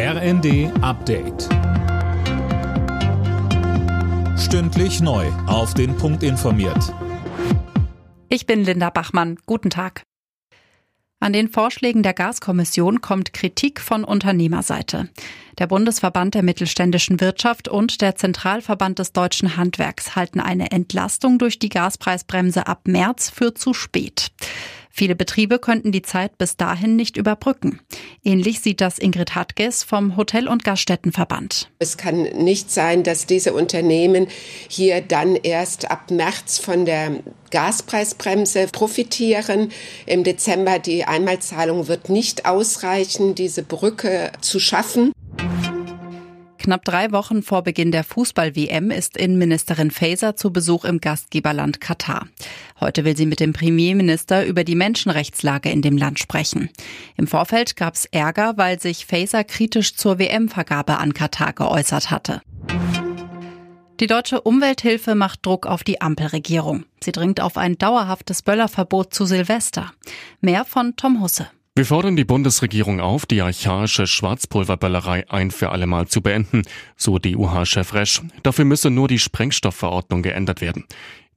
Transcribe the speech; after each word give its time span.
RND 0.00 0.70
Update. 0.80 1.48
Stündlich 4.38 5.00
neu. 5.00 5.26
Auf 5.48 5.74
den 5.74 5.96
Punkt 5.96 6.22
informiert. 6.22 6.94
Ich 8.28 8.46
bin 8.46 8.62
Linda 8.62 8.90
Bachmann. 8.90 9.40
Guten 9.44 9.70
Tag. 9.70 10.04
An 11.18 11.32
den 11.32 11.48
Vorschlägen 11.48 12.04
der 12.04 12.14
Gaskommission 12.14 13.00
kommt 13.00 13.32
Kritik 13.32 13.80
von 13.80 14.04
Unternehmerseite. 14.04 15.08
Der 15.58 15.66
Bundesverband 15.66 16.36
der 16.36 16.44
mittelständischen 16.44 17.20
Wirtschaft 17.20 17.66
und 17.66 18.00
der 18.00 18.14
Zentralverband 18.14 19.00
des 19.00 19.12
deutschen 19.12 19.56
Handwerks 19.56 20.14
halten 20.14 20.38
eine 20.38 20.70
Entlastung 20.70 21.40
durch 21.40 21.58
die 21.58 21.70
Gaspreisbremse 21.70 22.68
ab 22.68 22.82
März 22.86 23.30
für 23.30 23.52
zu 23.52 23.74
spät. 23.74 24.30
Viele 24.98 25.14
Betriebe 25.14 25.60
könnten 25.60 25.92
die 25.92 26.02
Zeit 26.02 26.38
bis 26.38 26.56
dahin 26.56 26.96
nicht 26.96 27.16
überbrücken. 27.16 27.78
Ähnlich 28.24 28.60
sieht 28.60 28.80
das 28.80 28.98
Ingrid 28.98 29.34
Hartges 29.34 29.84
vom 29.84 30.16
Hotel- 30.16 30.48
und 30.48 30.64
Gaststättenverband. 30.64 31.70
Es 31.78 31.96
kann 31.96 32.22
nicht 32.22 32.70
sein, 32.70 33.02
dass 33.02 33.26
diese 33.26 33.52
Unternehmen 33.52 34.26
hier 34.68 35.00
dann 35.00 35.36
erst 35.36 35.90
ab 35.90 36.10
März 36.10 36.58
von 36.58 36.84
der 36.84 37.20
Gaspreisbremse 37.50 38.68
profitieren. 38.72 39.70
Im 40.06 40.24
Dezember 40.24 40.78
die 40.78 41.04
Einmalzahlung 41.04 41.88
wird 41.88 42.08
nicht 42.08 42.46
ausreichen, 42.46 43.34
diese 43.34 43.62
Brücke 43.62 44.32
zu 44.40 44.58
schaffen. 44.58 45.12
Knapp 46.68 46.84
drei 46.84 47.12
Wochen 47.12 47.42
vor 47.42 47.62
Beginn 47.62 47.92
der 47.92 48.04
Fußball-WM 48.04 48.90
ist 48.90 49.16
Innenministerin 49.16 49.90
Faeser 49.90 50.36
zu 50.36 50.52
Besuch 50.52 50.84
im 50.84 51.00
Gastgeberland 51.00 51.80
Katar. 51.80 52.28
Heute 52.78 53.06
will 53.06 53.16
sie 53.16 53.24
mit 53.24 53.40
dem 53.40 53.54
Premierminister 53.54 54.44
über 54.44 54.64
die 54.64 54.74
Menschenrechtslage 54.74 55.70
in 55.70 55.80
dem 55.80 55.96
Land 55.96 56.18
sprechen. 56.18 56.68
Im 57.16 57.26
Vorfeld 57.26 57.74
gab 57.76 57.94
es 57.94 58.04
Ärger, 58.04 58.58
weil 58.58 58.78
sich 58.78 59.06
Faeser 59.06 59.44
kritisch 59.44 59.94
zur 59.94 60.18
WM-Vergabe 60.18 60.98
an 60.98 61.14
Katar 61.14 61.54
geäußert 61.54 62.10
hatte. 62.10 62.42
Die 63.98 64.06
deutsche 64.06 64.42
Umwelthilfe 64.42 65.14
macht 65.14 65.46
Druck 65.46 65.64
auf 65.64 65.84
die 65.84 66.02
Ampelregierung. 66.02 66.84
Sie 67.02 67.12
dringt 67.12 67.40
auf 67.40 67.56
ein 67.56 67.78
dauerhaftes 67.78 68.42
Böllerverbot 68.42 69.14
zu 69.14 69.24
Silvester. 69.24 69.90
Mehr 70.42 70.66
von 70.66 70.96
Tom 70.96 71.22
Husse. 71.22 71.48
Wir 71.78 71.86
fordern 71.86 72.16
die 72.16 72.24
Bundesregierung 72.24 72.98
auf, 72.98 73.24
die 73.24 73.40
archaische 73.40 74.08
Schwarzpulverböllerei 74.08 75.30
ein 75.30 75.52
für 75.52 75.70
allemal 75.70 76.08
zu 76.08 76.20
beenden, 76.22 76.62
so 76.96 77.20
DUH-Chef 77.20 77.94
Resch. 77.94 78.20
Dafür 78.42 78.64
müsse 78.64 78.90
nur 78.90 79.06
die 79.06 79.20
Sprengstoffverordnung 79.20 80.22
geändert 80.22 80.60
werden. 80.60 80.86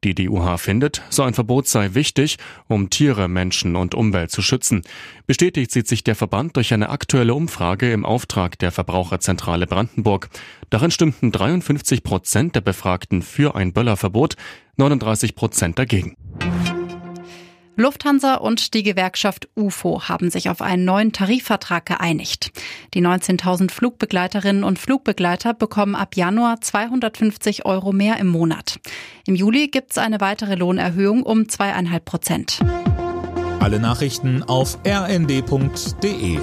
Die 0.04 0.16
DUH 0.16 0.58
findet, 0.58 1.04
so 1.12 1.22
ein 1.22 1.36
Verbot 1.36 1.68
sei 1.68 1.94
wichtig, 1.94 2.38
um 2.68 2.90
Tiere, 2.90 3.28
Menschen 3.28 3.76
und 3.76 3.94
Umwelt 3.94 4.32
zu 4.32 4.42
schützen. 4.42 4.82
Bestätigt 5.28 5.70
sieht 5.70 5.88
sich 5.88 6.04
der 6.04 6.16
Verband 6.16 6.56
durch 6.56 6.74
eine 6.74 6.90
aktuelle 6.90 7.36
Umfrage 7.36 7.92
im 7.92 8.04
Auftrag 8.04 8.58
der 8.58 8.72
Verbraucherzentrale 8.72 9.68
Brandenburg. 9.68 10.32
Darin 10.72 10.90
stimmten 10.90 11.32
53 11.32 12.02
Prozent 12.02 12.56
der 12.56 12.62
Befragten 12.62 13.22
für 13.22 13.54
ein 13.54 13.74
Böllerverbot, 13.74 14.38
39 14.78 15.36
Prozent 15.36 15.78
dagegen. 15.78 16.16
Lufthansa 17.82 18.36
und 18.36 18.74
die 18.74 18.84
Gewerkschaft 18.84 19.50
UFO 19.56 20.08
haben 20.08 20.30
sich 20.30 20.50
auf 20.50 20.62
einen 20.62 20.86
neuen 20.86 21.12
Tarifvertrag 21.12 21.86
geeinigt. 21.86 22.52
Die 22.94 23.02
19.000 23.02 23.72
Flugbegleiterinnen 23.72 24.64
und 24.64 24.80
Flugbegleiter 24.80 25.54
bekommen 25.54 25.96
ab 25.96 26.16
Januar 26.16 26.62
250 26.62 27.66
Euro 27.66 27.92
mehr 27.92 28.18
im 28.18 28.28
Monat. 28.28 28.80
Im 29.28 29.36
Juli 29.36 29.68
gibt 29.68 29.92
es 29.92 29.98
eine 29.98 30.22
weitere 30.22 30.56
Lohnerhöhung 30.56 31.24
um 31.24 31.50
zweieinhalb 31.50 32.06
Prozent. 32.06 32.60
Alle 33.60 33.80
Nachrichten 33.80 34.44
auf 34.44 34.80
rnd.de 34.88 36.40